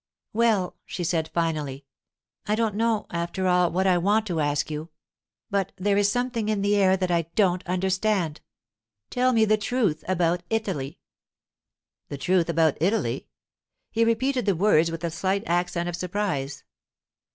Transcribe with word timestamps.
'Well,' 0.33 0.77
she 0.87 1.03
said 1.03 1.29
finally, 1.31 1.85
'I 2.47 2.55
don't 2.55 2.73
know, 2.75 3.05
after 3.11 3.45
all, 3.47 3.69
what 3.69 3.85
I 3.85 3.99
want 3.99 4.25
to 4.25 4.39
ask 4.39 4.71
you; 4.71 4.89
but 5.51 5.73
there 5.77 5.95
is 5.95 6.11
something 6.11 6.49
in 6.49 6.63
the 6.63 6.75
air 6.75 6.97
that 6.97 7.11
I 7.11 7.27
don't 7.35 7.63
understand. 7.67 8.41
Tell 9.11 9.31
me 9.31 9.45
the 9.45 9.57
truth 9.57 10.03
about 10.07 10.41
Italy.' 10.49 10.97
'The 12.09 12.17
truth 12.17 12.49
about 12.49 12.81
Italy?' 12.81 13.27
He 13.91 14.03
repeated 14.03 14.47
the 14.47 14.55
words 14.55 14.89
with 14.89 15.03
a 15.03 15.11
slight 15.11 15.43
accent 15.45 15.87
of 15.87 15.95
surprise. 15.95 16.63